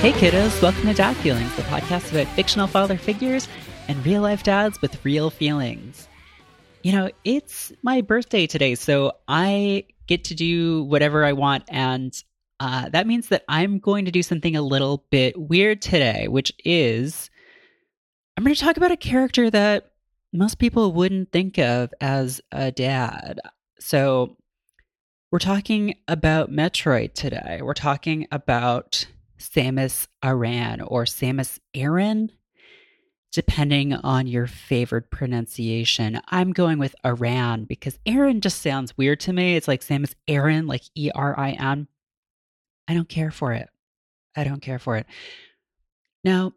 [0.00, 3.48] Hey kiddos, welcome to Dad Feelings, the podcast about fictional father figures
[3.88, 6.06] and real life dads with real feelings.
[6.84, 12.14] You know, it's my birthday today, so I get to do whatever I want, and
[12.60, 16.52] uh, that means that I'm going to do something a little bit weird today, which
[16.64, 17.28] is
[18.36, 19.90] I'm going to talk about a character that
[20.32, 23.40] most people wouldn't think of as a dad.
[23.80, 24.36] So,
[25.32, 27.58] we're talking about Metroid today.
[27.62, 29.04] We're talking about
[29.38, 32.30] Samus Aran or Samus Aran,
[33.32, 36.20] depending on your favorite pronunciation.
[36.28, 39.56] I'm going with Aran because Aran just sounds weird to me.
[39.56, 41.88] It's like Samus Aran, like E R I N.
[42.88, 43.68] I don't care for it.
[44.36, 45.06] I don't care for it.
[46.24, 46.52] Now,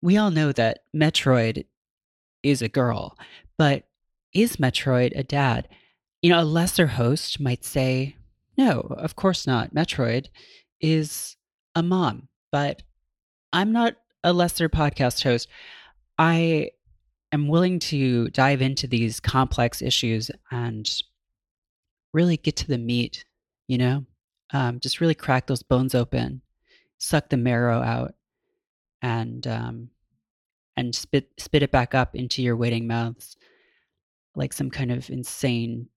[0.00, 1.66] we all know that Metroid
[2.42, 3.16] is a girl,
[3.58, 3.84] but
[4.34, 5.68] is Metroid a dad?
[6.22, 8.16] You know, a lesser host might say,
[8.56, 9.74] no, of course not.
[9.74, 10.28] Metroid
[10.80, 11.36] is
[11.74, 12.82] a mom, but
[13.52, 15.48] I'm not a lesser podcast host.
[16.18, 16.70] I
[17.32, 20.88] am willing to dive into these complex issues and
[22.12, 23.24] really get to the meat,
[23.68, 24.04] you know?
[24.52, 26.42] Um, just really crack those bones open,
[26.98, 28.14] suck the marrow out,
[29.00, 29.88] and um,
[30.76, 33.36] and spit spit it back up into your waiting mouths
[34.34, 35.88] like some kind of insane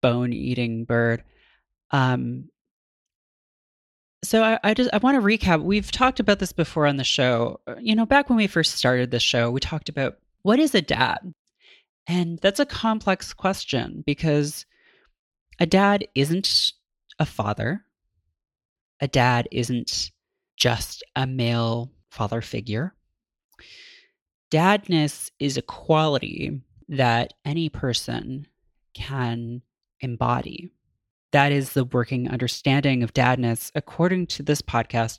[0.00, 1.22] bone eating bird.
[1.90, 2.48] Um,
[4.22, 5.62] so I, I, just I want to recap.
[5.62, 7.60] We've talked about this before on the show.
[7.66, 10.74] Uh, you know, back when we first started the show, we talked about what is
[10.74, 11.34] a dad,
[12.06, 14.66] and that's a complex question because
[15.58, 16.72] a dad isn't
[17.18, 17.84] a father.
[19.00, 20.10] A dad isn't
[20.56, 22.94] just a male father figure.
[24.50, 28.46] Dadness is a quality that any person
[28.94, 29.62] can
[30.00, 30.70] embody.
[31.32, 35.18] That is the working understanding of dadness, according to this podcast.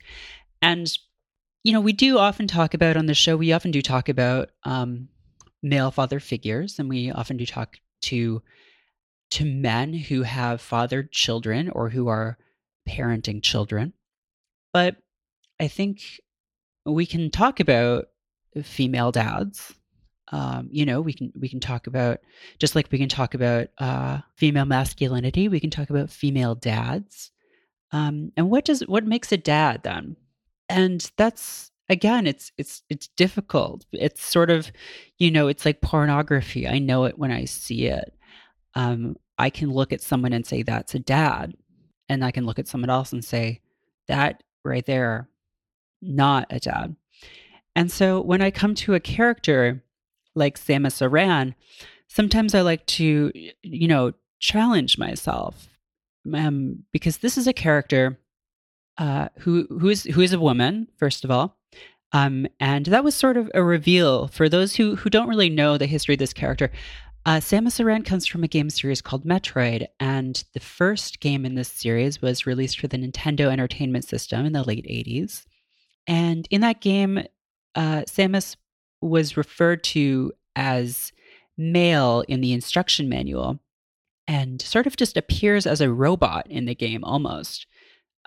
[0.60, 0.90] And,
[1.64, 4.50] you know, we do often talk about on the show, we often do talk about
[4.64, 5.08] um,
[5.62, 8.42] male father figures, and we often do talk to
[9.30, 12.36] to men who have fathered children or who are
[12.86, 13.94] parenting children.
[14.74, 14.96] But
[15.58, 16.02] I think
[16.84, 18.06] we can talk about
[18.62, 19.72] female dads
[20.32, 22.20] um, you know we can we can talk about
[22.58, 27.30] just like we can talk about uh, female masculinity we can talk about female dads.
[27.92, 30.16] Um, and what does what makes a dad then?
[30.68, 33.84] And that's again it's it's it's difficult.
[33.92, 34.72] It's sort of
[35.18, 36.66] you know it's like pornography.
[36.66, 38.14] I know it when i see it.
[38.74, 41.54] Um, i can look at someone and say that's a dad.
[42.08, 43.60] And i can look at someone else and say
[44.08, 45.28] that right there
[46.00, 46.96] not a dad.
[47.76, 49.82] And so when i come to a character
[50.34, 51.54] like Samus Aran,
[52.08, 53.32] sometimes I like to,
[53.62, 55.68] you know, challenge myself
[56.32, 58.18] um, because this is a character
[58.98, 61.58] uh, who who is who is a woman, first of all.
[62.12, 65.78] Um, and that was sort of a reveal for those who who don't really know
[65.78, 66.70] the history of this character.
[67.24, 71.54] Uh, Samus Aran comes from a game series called Metroid, and the first game in
[71.54, 75.46] this series was released for the Nintendo Entertainment System in the late 80s.
[76.08, 77.18] And in that game,
[77.76, 78.56] uh, Samus
[79.02, 81.12] was referred to as
[81.58, 83.58] male in the instruction manual
[84.26, 87.66] and sort of just appears as a robot in the game almost.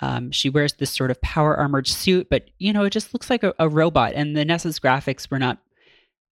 [0.02, 3.30] Um, she wears this sort of power armored suit, but you know, it just looks
[3.30, 4.14] like a, a robot.
[4.14, 5.60] And the NES's graphics were not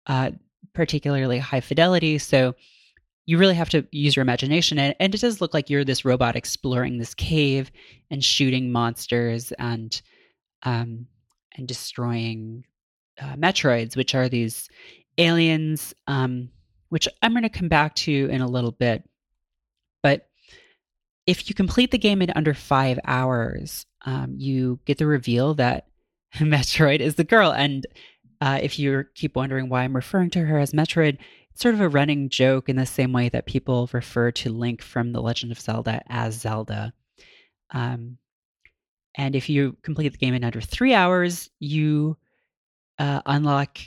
[0.06, 0.32] uh,
[0.74, 2.54] particularly high fidelity, so
[3.24, 4.78] you really have to use your imagination.
[4.78, 7.70] And, and, it does look like you're this robot exploring this cave
[8.10, 10.00] and shooting monsters and
[10.64, 11.06] um,
[11.56, 12.64] and destroying
[13.20, 14.68] uh, Metroids, which are these
[15.18, 16.48] aliens, um,
[16.88, 19.08] which I'm going to come back to in a little bit.
[20.02, 20.28] But
[21.26, 25.86] if you complete the game in under five hours, um, you get the reveal that
[26.36, 27.52] Metroid is the girl.
[27.52, 27.86] And
[28.40, 31.18] uh, if you keep wondering why I'm referring to her as Metroid,
[31.50, 34.82] it's sort of a running joke in the same way that people refer to Link
[34.82, 36.92] from The Legend of Zelda as Zelda.
[37.70, 38.18] Um,
[39.14, 42.16] and if you complete the game in under three hours, you
[43.02, 43.78] uh, unlock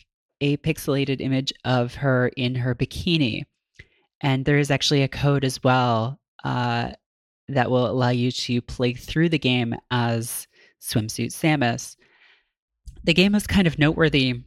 [0.41, 3.43] a pixelated image of her in her bikini.
[4.19, 6.91] And there is actually a code as well uh,
[7.47, 10.47] that will allow you to play through the game as
[10.81, 11.95] Swimsuit Samus.
[13.05, 14.41] The game is kind of noteworthy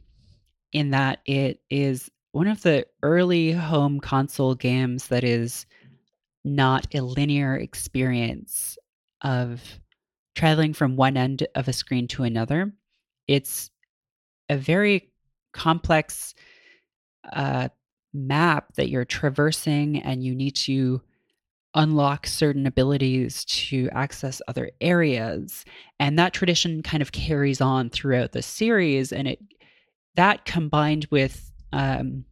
[0.71, 5.65] in that it is one of the early home console games that is
[6.45, 8.77] not a linear experience
[9.23, 9.79] of
[10.35, 12.71] traveling from one end of a screen to another.
[13.27, 13.71] It's
[14.49, 15.11] a very
[15.53, 16.33] complex
[17.31, 17.69] uh,
[18.13, 21.01] map that you're traversing, and you need to
[21.75, 25.63] unlock certain abilities to access other areas
[25.99, 29.39] and that tradition kind of carries on throughout the series and it
[30.15, 32.25] that combined with um,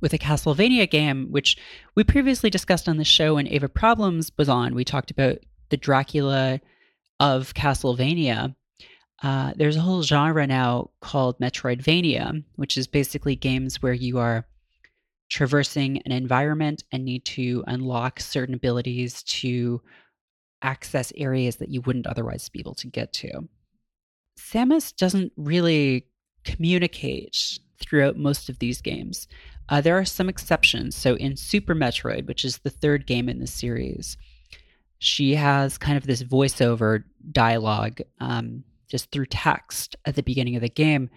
[0.00, 1.56] with a Castlevania game, which
[1.94, 4.74] we previously discussed on the show when Ava Problems was on.
[4.74, 5.38] We talked about
[5.70, 6.60] the Dracula
[7.18, 8.54] of Castlevania.
[9.22, 14.46] Uh, there's a whole genre now called Metroidvania, which is basically games where you are
[15.28, 19.80] traversing an environment and need to unlock certain abilities to
[20.62, 23.48] access areas that you wouldn't otherwise be able to get to.
[24.38, 26.06] Samus doesn't really
[26.44, 29.26] communicate throughout most of these games.
[29.68, 30.94] Uh, there are some exceptions.
[30.94, 34.16] So in Super Metroid, which is the third game in the series,
[34.98, 40.62] she has kind of this voiceover dialogue um, just through text at the beginning of
[40.62, 41.10] the game.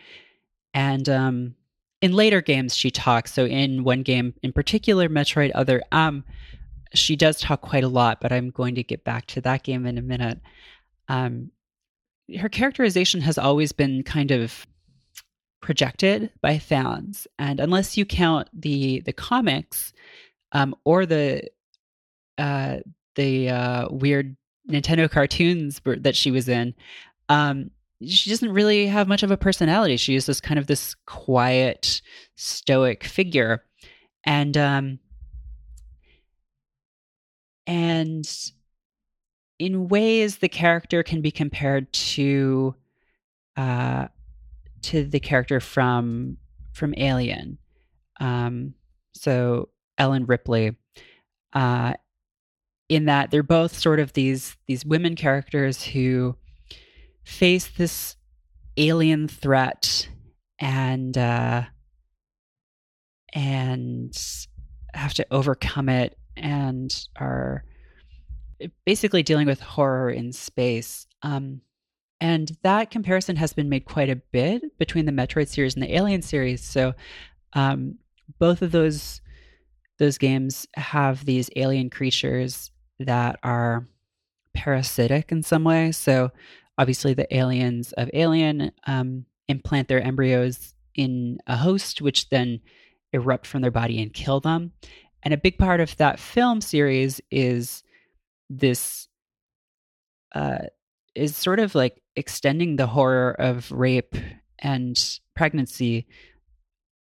[0.74, 1.56] And um,
[2.02, 3.34] in later games, she talks.
[3.34, 6.24] So in one game in particular, Metroid Other M,
[6.94, 9.86] she does talk quite a lot, but I'm going to get back to that game
[9.86, 10.40] in a minute.
[11.08, 11.52] Um,
[12.40, 14.66] her characterization has always been kind of
[15.62, 19.94] projected by fans, and unless you count the the comics
[20.52, 21.44] um, or the
[22.38, 22.78] uh,
[23.16, 24.36] the uh, weird
[24.70, 26.74] Nintendo cartoons that she was in,
[27.30, 27.72] um,
[28.06, 29.98] she doesn't really have much of a personality.
[29.98, 32.02] She is this kind of this quiet,
[32.36, 33.64] stoic figure,
[34.26, 35.00] and um,
[37.68, 38.28] and
[39.60, 42.76] in ways the character can be compared to
[43.58, 44.08] uh,
[44.84, 46.38] to the character from
[46.72, 47.58] from Alien.
[48.20, 48.74] Um,
[49.14, 50.78] so Ellen Ripley,
[51.52, 51.94] uh,
[52.88, 56.38] in that they're both sort of these these women characters who
[57.24, 58.16] face this
[58.78, 60.10] alien threat
[60.60, 61.64] and uh,
[63.34, 64.14] and
[64.94, 67.64] have to overcome it and are
[68.86, 71.06] basically dealing with horror in space.
[71.22, 71.62] Um,
[72.22, 75.96] and that comparison has been made quite a bit between the Metroid series and the
[75.96, 76.62] Alien series.
[76.64, 76.94] So
[77.54, 77.96] um,
[78.40, 79.22] both of those
[80.00, 83.86] those games have these alien creatures that are
[84.54, 85.92] parasitic in some way.
[85.92, 86.32] So
[86.80, 92.62] obviously, the aliens of Alien um, implant their embryos in a host, which then
[93.12, 94.72] erupt from their body and kill them.
[95.22, 97.84] And a big part of that film series is
[98.50, 99.10] this
[100.34, 100.68] uh,
[101.14, 104.16] is sort of like extending the horror of rape
[104.58, 104.96] and
[105.36, 106.08] pregnancy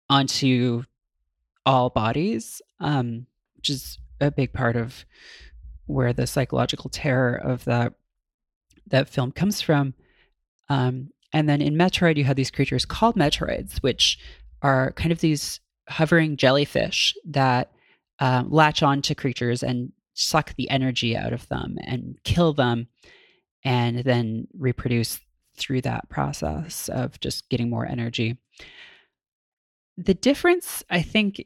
[0.10, 0.84] onto
[1.66, 5.06] all bodies, um, which is a big part of
[5.86, 7.94] where the psychological terror of that
[8.90, 9.94] that film comes from.
[10.70, 14.20] Um, and then in Metroid, you have these creatures called Metroids, which
[14.62, 17.72] are kind of these hovering jellyfish that
[18.20, 22.88] uh, latch on to creatures and suck the energy out of them and kill them
[23.64, 25.20] and then reproduce
[25.56, 28.38] through that process of just getting more energy.
[29.98, 31.46] The difference, I think,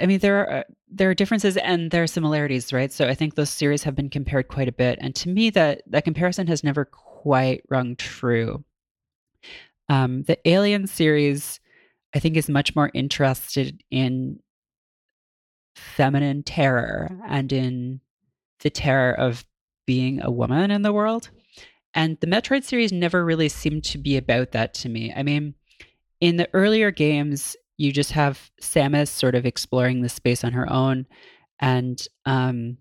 [0.00, 2.92] I mean, there are there are differences and there are similarities, right?
[2.92, 5.82] So I think those series have been compared quite a bit, and to me, that
[5.86, 8.64] that comparison has never quite rung true.
[9.88, 11.60] Um, the Alien series,
[12.14, 14.40] I think, is much more interested in
[15.76, 18.00] feminine terror and in
[18.60, 19.44] the terror of
[19.86, 21.30] being a woman in the world.
[21.94, 25.12] And the Metroid series never really seemed to be about that to me.
[25.14, 25.54] I mean,
[26.20, 30.70] in the earlier games, you just have Samus sort of exploring the space on her
[30.70, 31.06] own.
[31.60, 32.76] And um,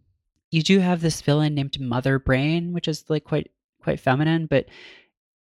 [0.52, 4.48] you do have this villain named Mother Brain, which is like quite quite feminine.
[4.48, 4.66] But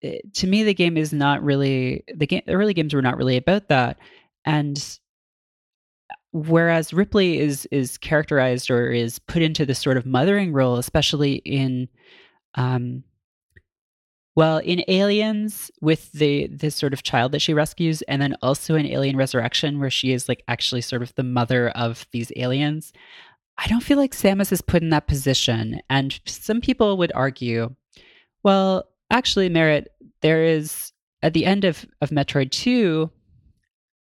[0.01, 2.41] it, eh, to me, the game is not really the game.
[2.45, 3.97] The early games were not really about that.
[4.45, 4.99] And
[6.31, 11.35] whereas Ripley is is characterized or is put into this sort of mothering role, especially
[11.35, 11.87] in
[12.55, 13.03] um,
[14.35, 18.75] well, in Aliens, with the this sort of child that she rescues, and then also
[18.75, 22.91] in Alien Resurrection, where she is like actually sort of the mother of these aliens,
[23.57, 25.79] I don't feel like Samus is put in that position.
[25.89, 27.75] And some people would argue,
[28.43, 29.87] well, actually, Merritt,
[30.21, 30.91] there is
[31.23, 33.09] at the end of of Metroid Two,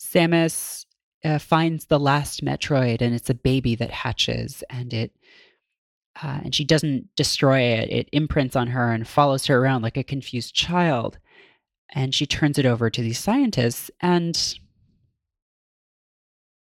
[0.00, 0.87] Samus
[1.25, 5.12] uh, finds the last Metroid, and it's a baby that hatches, and it
[6.23, 7.91] uh, and she doesn't destroy it.
[7.91, 11.19] It imprints on her and follows her around like a confused child.
[11.91, 13.91] And she turns it over to these scientists.
[14.01, 14.59] And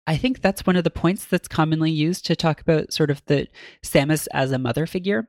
[0.06, 3.24] I think that's one of the points that's commonly used to talk about sort of
[3.26, 3.48] the
[3.82, 5.28] Samus as a mother figure.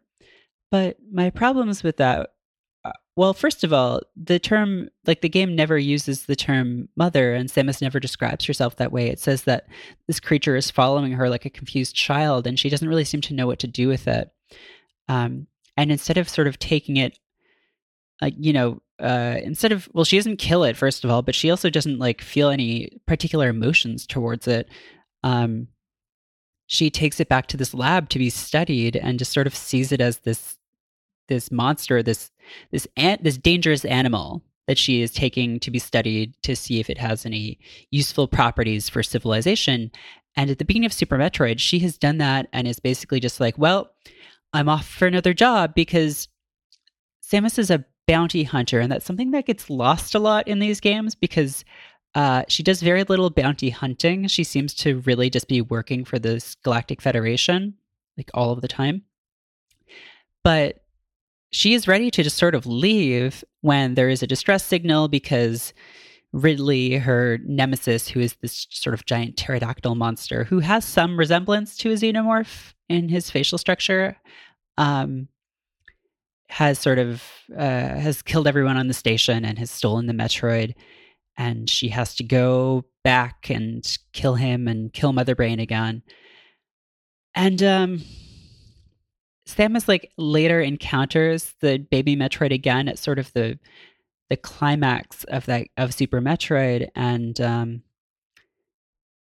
[0.70, 2.32] But my problems with that
[3.16, 7.50] well, first of all, the term, like the game never uses the term mother, and
[7.50, 9.08] Samus never describes herself that way.
[9.08, 9.68] It says that
[10.06, 13.34] this creature is following her like a confused child, and she doesn't really seem to
[13.34, 14.30] know what to do with it.
[15.10, 17.18] Um, and instead of sort of taking it,
[18.22, 21.36] like, you know, uh, instead of, well, she doesn't kill it, first of all, but
[21.36, 24.70] she also doesn't like feel any particular emotions towards it.
[25.24, 25.68] Um,
[26.68, 29.92] she takes it back to this lab to be studied and just sort of sees
[29.92, 30.58] it as this
[31.28, 32.32] this monster, this
[32.72, 36.90] this ant, this dangerous animal that she is taking to be studied to see if
[36.90, 37.58] it has any
[37.90, 39.92] useful properties for civilization.
[40.36, 43.40] And at the beginning of Super Metroid, she has done that and is basically just
[43.40, 43.92] like, well,
[44.54, 46.28] I'm off for another job because
[47.24, 50.80] Samus is a bounty hunter, and that's something that gets lost a lot in these
[50.80, 51.66] games because
[52.16, 54.28] uh, she does very little bounty hunting.
[54.28, 57.76] She seems to really just be working for this Galactic Federation,
[58.18, 59.04] like all of the time.
[60.44, 60.84] But
[61.52, 65.74] she is ready to just sort of leave when there is a distress signal because
[66.34, 71.78] Ridley, her nemesis, who is this sort of giant pterodactyl monster who has some resemblance
[71.78, 74.18] to a xenomorph in his facial structure,
[74.78, 75.30] um,
[76.50, 77.24] has sort of
[77.56, 80.76] uh, has killed everyone on the station and has stolen the Metroid,
[81.38, 86.04] and she has to go back and kill him and kill Mother Brain again.
[87.36, 88.02] And um,
[89.48, 93.58] Samus like later encounters the baby Metroid again at sort of the
[94.30, 97.82] the climax of that of Super Metroid and um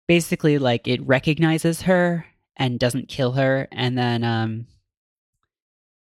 [0.06, 4.66] basically like it recognizes her and doesn't kill her and then um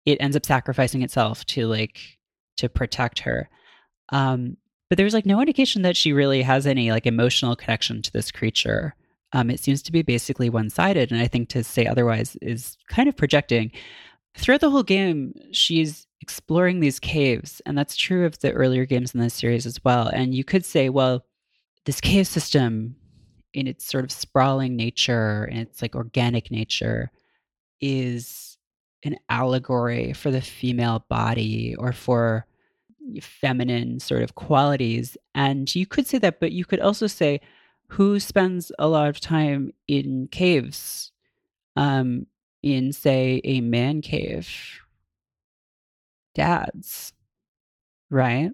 [0.04, 2.18] it ends up sacrificing itself to like
[2.58, 3.48] to protect her.
[4.10, 4.58] Um
[4.90, 8.30] but there's like no indication that she really has any like emotional connection to this
[8.30, 8.94] creature.
[9.32, 11.10] Um, it seems to be basically one sided.
[11.10, 13.72] And I think to say otherwise is kind of projecting.
[14.36, 17.60] Throughout the whole game, she's exploring these caves.
[17.66, 20.08] And that's true of the earlier games in this series as well.
[20.08, 21.24] And you could say, well,
[21.84, 22.96] this cave system,
[23.54, 27.10] in its sort of sprawling nature and its like organic nature,
[27.80, 28.56] is
[29.04, 32.46] an allegory for the female body or for
[33.20, 35.16] feminine sort of qualities.
[35.34, 37.40] And you could say that, but you could also say,
[37.92, 41.12] who spends a lot of time in caves
[41.76, 42.26] um,
[42.62, 44.80] in say a man cave?
[46.34, 47.12] Dads
[48.12, 48.50] right?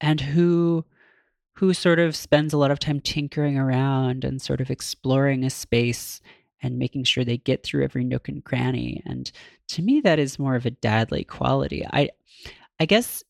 [0.00, 0.84] And who
[1.56, 5.50] who sort of spends a lot of time tinkering around and sort of exploring a
[5.50, 6.20] space
[6.60, 9.00] and making sure they get through every nook and cranny.
[9.06, 9.30] And
[9.68, 11.86] to me that is more of a dadly quality.
[11.92, 12.10] I
[12.80, 13.22] i guess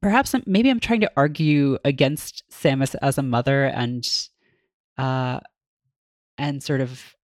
[0.00, 4.08] perhaps maybe I'm trying to argue against Samus as a mother and
[4.98, 5.40] uh
[6.38, 7.14] and sort of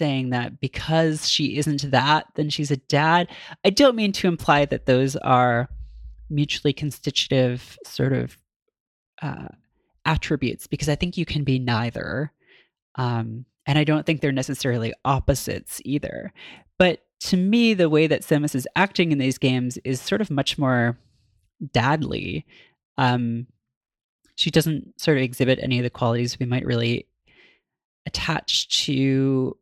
[0.00, 3.28] saying that because she isn't that, then she's a dad.
[3.64, 5.68] I don't mean to imply that those are
[6.30, 8.38] mutually constitutive sort of
[9.20, 9.48] uh,
[10.06, 12.32] attributes, because I think you can be neither.
[12.94, 16.32] Um, and I don't think they're necessarily opposites either.
[16.78, 20.30] But to me, the way that Samus is acting in these games is sort of
[20.30, 20.98] much more
[21.64, 22.44] dadly.
[22.96, 23.46] Um,
[24.36, 27.06] she doesn't sort of exhibit any of the qualities we might really
[28.06, 29.56] attach to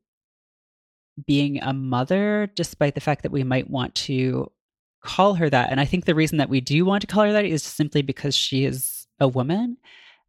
[1.27, 4.51] being a mother, despite the fact that we might want to
[5.03, 5.71] call her that.
[5.71, 8.03] And I think the reason that we do want to call her that is simply
[8.03, 9.79] because she is a woman.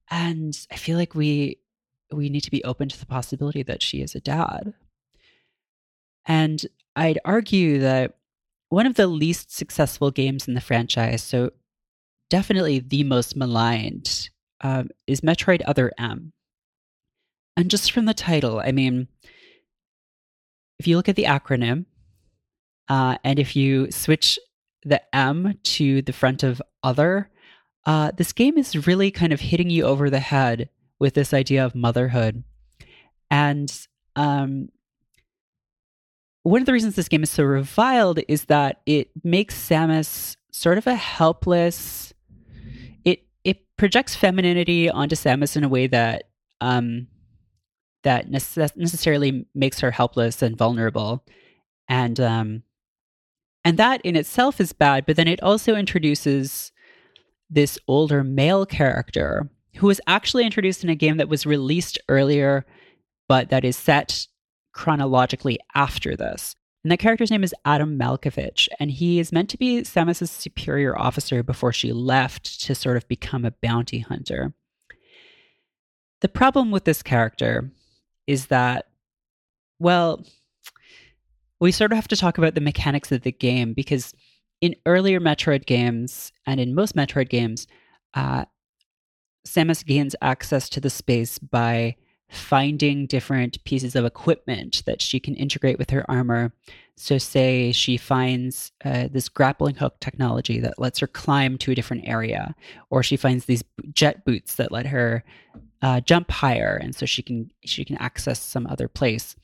[0.09, 1.59] And I feel like we
[2.11, 4.73] we need to be open to the possibility that she is a dad.
[6.25, 8.17] And I'd argue that
[8.69, 11.51] one of the least successful games in the franchise, so
[12.29, 14.29] definitely the most maligned,
[14.61, 16.31] um, is Metroid Other M.
[17.57, 19.07] And just from the title, I mean,
[20.77, 21.85] if you look at the acronym,
[22.87, 24.39] uh, and if you switch
[24.83, 27.29] the M to the front of other,
[27.85, 31.65] uh, this game is really kind of hitting you over the head with this idea
[31.65, 32.43] of motherhood.
[33.31, 33.71] And
[34.15, 34.69] um,
[36.49, 40.77] one of the reasons this game is so reviled is that it makes Samus sort
[40.79, 42.13] of a helpless.
[43.05, 46.23] It it projects femininity onto Samus in a way that
[46.59, 47.07] um,
[48.03, 51.23] that necess- necessarily makes her helpless and vulnerable,
[51.87, 52.63] and um,
[53.63, 55.05] and that in itself is bad.
[55.05, 56.71] But then it also introduces
[57.49, 62.65] this older male character who was actually introduced in a game that was released earlier,
[63.27, 64.27] but that is set
[64.71, 66.55] chronologically after this.
[66.83, 70.97] And that character's name is Adam Malkovich, and he is meant to be Samus's superior
[70.97, 74.53] officer before she left to sort of become a bounty hunter.
[76.21, 77.71] The problem with this character
[78.27, 78.87] is that,
[79.79, 80.25] well,
[81.59, 84.13] we sort of have to talk about the mechanics of the game because
[84.61, 87.67] in earlier Metroid games and in most Metroid games,
[88.13, 88.45] uh,
[89.45, 91.95] Samus gains access to the space by
[92.29, 96.53] finding different pieces of equipment that she can integrate with her armor.
[96.95, 101.75] So, say she finds uh, this grappling hook technology that lets her climb to a
[101.75, 102.55] different area,
[102.89, 105.23] or she finds these jet boots that let her
[105.81, 109.35] uh, jump higher, and so she can she can access some other place.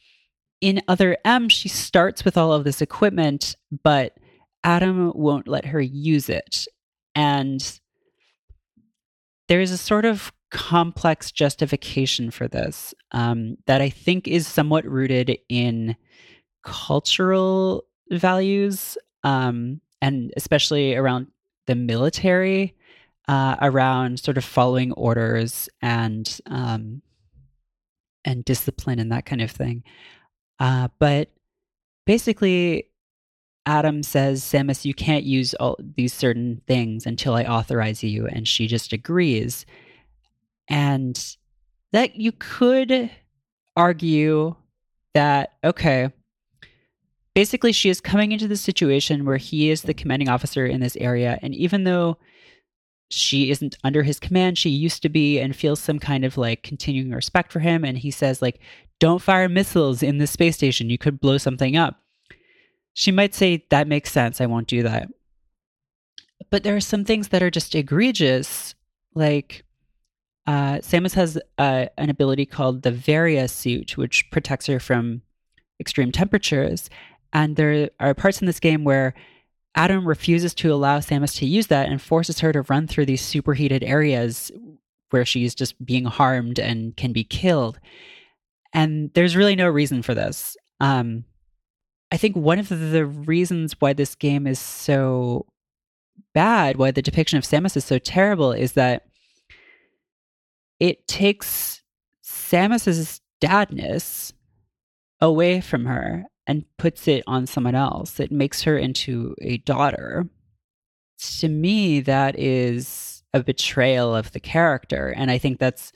[0.62, 4.18] In Other M, she starts with all of this equipment, but
[4.64, 6.68] Adam won't let her use it,
[7.14, 7.80] and
[9.48, 14.86] there is a sort of complex justification for this um, that I think is somewhat
[14.86, 15.96] rooted in
[16.64, 21.28] cultural values, um, and especially around
[21.68, 22.76] the military,
[23.28, 27.02] uh, around sort of following orders and um,
[28.24, 29.84] and discipline and that kind of thing.
[30.60, 31.30] Uh, but
[32.06, 32.90] basically,
[33.66, 38.28] Adam says, Samus, you can't use all these certain things until I authorize you.
[38.28, 39.66] And she just agrees.
[40.68, 41.20] And
[41.92, 43.12] that you could
[43.76, 44.56] argue
[45.14, 46.12] that, okay,
[47.34, 50.96] basically she is coming into the situation where he is the commanding officer in this
[50.98, 51.38] area.
[51.42, 52.18] And even though
[53.10, 56.64] she isn't under his command, she used to be, and feels some kind of like
[56.64, 57.86] continuing respect for him.
[57.86, 58.60] And he says, like,
[59.00, 60.90] don't fire missiles in the space station.
[60.90, 62.00] You could blow something up.
[62.94, 64.40] She might say, that makes sense.
[64.40, 65.10] I won't do that.
[66.50, 68.74] But there are some things that are just egregious,
[69.14, 69.65] like
[70.48, 75.22] uh, Samus has uh, an ability called the Varia suit, which protects her from
[75.80, 76.90] extreme temperatures.
[77.34, 79.14] And there are parts in this game where
[79.76, 83.22] Adam refuses to allow Samus to use that and forces her to run through these
[83.22, 84.52] superheated areas
[85.10, 87.80] where she's just being harmed and can be killed.
[88.74, 90.56] And there's really no reason for this.
[90.80, 91.26] Um,
[92.12, 95.46] I think one of the reasons why this game is so
[96.34, 99.08] bad, why the depiction of Samus is so terrible, is that
[100.80, 101.82] it takes
[102.24, 104.34] Samus's dadness
[105.22, 108.20] away from her and puts it on someone else.
[108.20, 110.28] It makes her into a daughter.
[111.40, 115.14] To me, that is a betrayal of the character.
[115.16, 115.92] And I think that's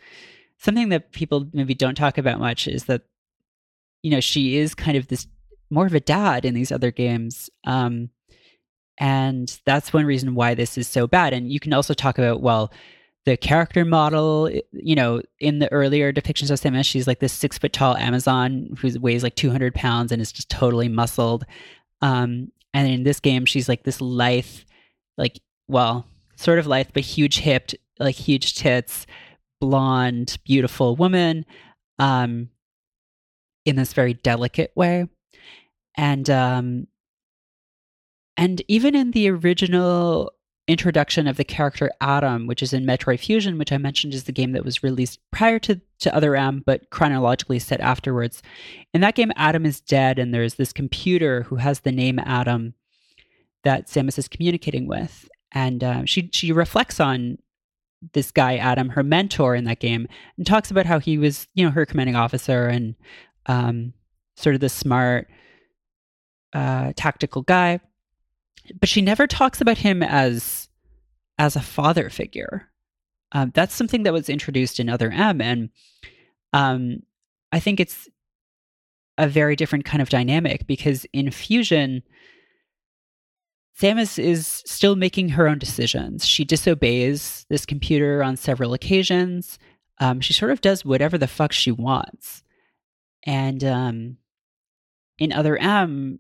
[0.58, 3.04] something that people maybe don't talk about much is that,
[4.02, 5.28] you know, she is kind of this
[5.70, 7.50] more of a dad in these other games.
[7.66, 8.10] Um,
[8.98, 11.32] and that's one reason why this is so bad.
[11.32, 12.74] And you can also talk about, well,
[13.26, 17.58] the character model, you know, in the earlier depictions of Samus, she's like this six
[17.58, 21.46] foot tall Amazon who weighs like 200 pounds and is just totally muscled.
[22.02, 24.46] Um, and in this game, she's like this lithe,
[25.18, 26.06] like, well,
[26.38, 29.06] sort of lithe, but huge hipped, like huge tits,
[29.60, 31.46] blonde, beautiful woman
[31.98, 32.50] um,
[33.66, 35.08] in this very delicate way.
[35.98, 36.88] And, um,
[38.38, 40.32] and even in the original
[40.70, 44.32] introduction of the character Adam, which is in Metroid Fusion, which I mentioned is the
[44.32, 48.44] game that was released prior to, to Other M, but chronologically set afterwards.
[48.94, 52.76] In that game, Adam is dead, and there's this computer who has the name Adam
[53.64, 55.28] that Samus is communicating with.
[55.52, 57.40] And uh, she she reflects on
[58.14, 61.66] this guy Adam, her mentor in that game, and talks about how he was, you
[61.66, 62.96] know, her commanding officer and
[63.48, 63.94] um,
[64.38, 65.28] sort of the smart,
[66.54, 67.80] uh, tactical guy
[68.80, 70.59] but she never talks about him as
[71.40, 72.70] as a father figure.
[73.32, 75.70] Um, that's something that was introduced in Other M, and
[76.54, 77.04] um,
[77.52, 78.08] I think it's
[79.18, 82.04] a very different kind of dynamic because in Fusion,
[83.80, 86.28] Samus is still making her own decisions.
[86.28, 89.60] She disobeys this computer on several occasions.
[90.00, 92.44] Um, she sort of does whatever the fuck she wants.
[93.24, 94.18] And um,
[95.18, 96.20] in Other M,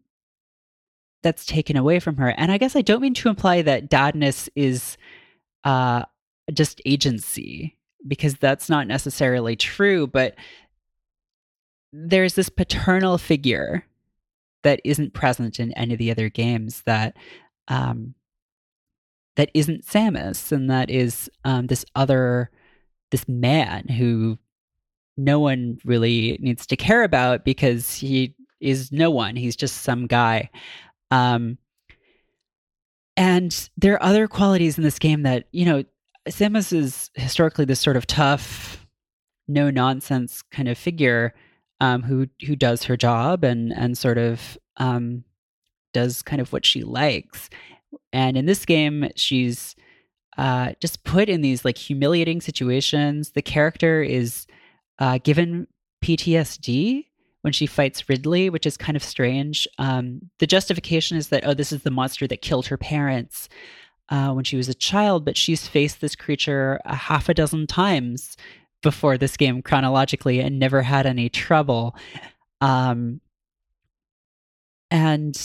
[1.21, 2.29] that's taken away from her.
[2.29, 4.97] And I guess I don't mean to imply that dadness is
[5.63, 6.03] uh,
[6.53, 7.77] just agency,
[8.08, 10.36] because that's not necessarily true, but
[11.91, 13.86] there's this paternal figure
[14.63, 17.17] that isn't present in any of the other games that
[17.67, 18.13] um,
[19.36, 22.51] that isn't Samus, and that is um, this other
[23.12, 24.38] this man who
[25.17, 29.36] no one really needs to care about because he is no one.
[29.36, 30.49] He's just some guy.
[31.11, 31.57] Um,
[33.17, 35.83] and there are other qualities in this game that, you know,
[36.27, 38.87] Samus is historically this sort of tough,
[39.47, 41.33] no nonsense kind of figure
[41.81, 45.23] um, who who does her job and and sort of um,
[45.93, 47.49] does kind of what she likes.
[48.13, 49.75] And in this game, she's
[50.37, 53.31] uh, just put in these like humiliating situations.
[53.31, 54.45] The character is
[54.99, 55.67] uh, given
[56.03, 57.05] PTSD
[57.49, 59.67] when she fights Ridley, which is kind of strange.
[59.79, 63.49] Um, the justification is that, oh, this is the monster that killed her parents
[64.09, 67.65] uh, when she was a child, but she's faced this creature a half a dozen
[67.65, 68.38] times
[68.83, 71.95] before this game chronologically and never had any trouble.
[72.62, 73.19] Um,
[74.91, 75.35] and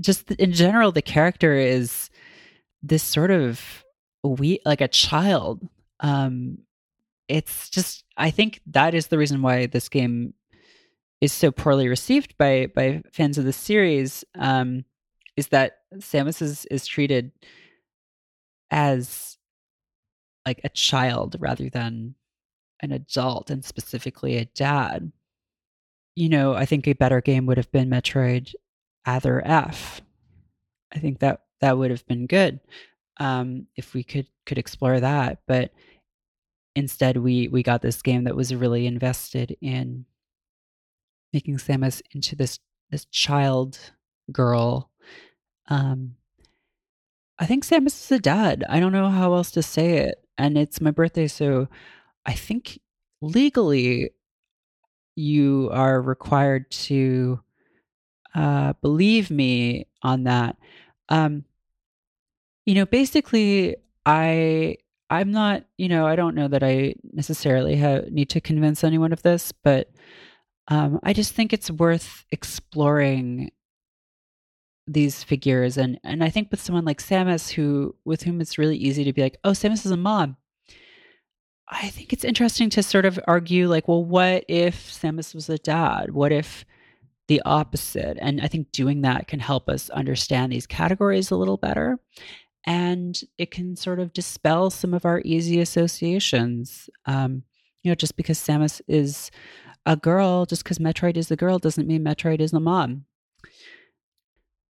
[0.00, 2.08] just in general, the character is
[2.82, 3.84] this sort of
[4.22, 5.68] we like a child.
[6.00, 6.60] Um,
[7.28, 10.34] it's just I think that is the reason why this game
[11.20, 14.24] is so poorly received by by fans of the series.
[14.36, 14.84] Um,
[15.36, 17.32] is that Samus is is treated
[18.70, 19.36] as
[20.44, 22.14] like a child rather than
[22.80, 25.12] an adult and specifically a dad.
[26.16, 28.54] You know, I think a better game would have been Metroid
[29.06, 30.00] Other F.
[30.92, 32.60] I think that that would have been good
[33.18, 35.40] um, if we could could explore that.
[35.46, 35.72] But
[36.78, 40.06] instead, we we got this game that was really invested in
[41.32, 42.60] making Samus into this
[42.90, 43.78] this child
[44.32, 44.90] girl.
[45.68, 46.14] Um,
[47.38, 48.64] I think Samus is a dad.
[48.68, 51.68] I don't know how else to say it, and it's my birthday, so
[52.24, 52.78] I think
[53.20, 54.10] legally
[55.16, 57.40] you are required to
[58.34, 60.56] uh, believe me on that.
[61.08, 61.44] Um,
[62.66, 64.76] you know, basically, I
[65.10, 67.76] I'm not, you know, I don't know that I necessarily
[68.10, 69.90] need to convince anyone of this, but
[70.68, 73.50] um, I just think it's worth exploring
[74.86, 78.76] these figures, and and I think with someone like Samus, who with whom it's really
[78.76, 80.36] easy to be like, oh, Samus is a mom.
[81.68, 85.58] I think it's interesting to sort of argue, like, well, what if Samus was a
[85.58, 86.12] dad?
[86.12, 86.64] What if
[87.28, 88.16] the opposite?
[88.20, 91.98] And I think doing that can help us understand these categories a little better
[92.66, 96.90] and it can sort of dispel some of our easy associations.
[97.06, 97.44] Um,
[97.82, 99.30] you know, just because Samus is
[99.86, 103.04] a girl, just because Metroid is a girl, doesn't mean Metroid is a mom.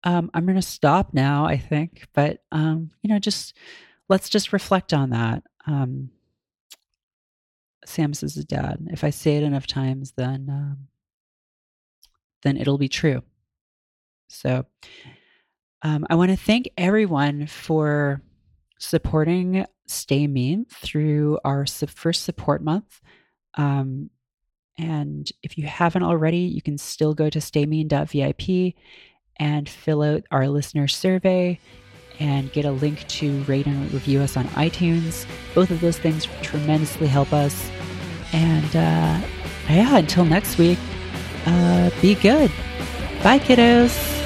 [0.05, 3.57] Um, I'm going to stop now, I think, but um, you know, just
[4.09, 5.43] let's just reflect on that.
[5.67, 6.11] Um,
[7.87, 8.87] Samus is a dad.
[8.91, 10.89] If I say it enough times, then um,
[12.43, 13.23] then it'll be true.
[14.29, 14.67] So,
[15.83, 18.23] um, I want to thank everyone for
[18.79, 23.01] supporting Stay Mean through our first support month.
[23.55, 24.11] Um,
[24.79, 28.75] and if you haven't already, you can still go to staymean.vip
[29.39, 31.59] and fill out our listener survey
[32.19, 35.27] and get a link to rate and review us on iTunes.
[35.55, 37.71] Both of those things tremendously help us.
[38.33, 39.21] And uh,
[39.69, 40.79] yeah, until next week,
[41.47, 42.51] uh, be good.
[43.23, 44.17] Bye, kiddos.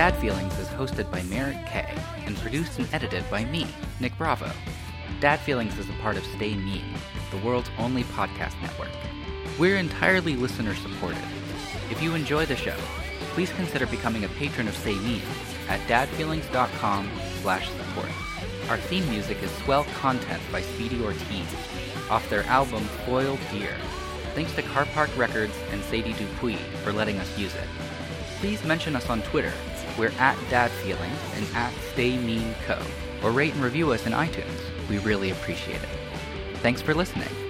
[0.00, 1.86] Dad Feelings is hosted by Merritt K
[2.24, 3.66] and produced and edited by me,
[4.00, 4.50] Nick Bravo.
[5.20, 6.94] Dad Feelings is a part of Stay Mean,
[7.30, 8.88] the world's only podcast network.
[9.58, 11.22] We're entirely listener supported.
[11.90, 12.76] If you enjoy the show,
[13.34, 15.20] please consider becoming a patron of Stay Mean
[15.68, 17.10] at dadfeelings.com
[17.42, 18.08] slash support.
[18.70, 21.54] Our theme music is Swell Content by Speedy Ortiz,
[22.08, 23.76] off their album Foil Deer.
[24.34, 27.68] Thanks to Car Park Records and Sadie Dupuis for letting us use it.
[28.38, 29.52] Please mention us on Twitter
[29.98, 32.80] we're at Dad Feelings and at Stay Mean Co.
[33.22, 34.88] Or rate and review us in iTunes.
[34.88, 35.88] We really appreciate it.
[36.62, 37.49] Thanks for listening.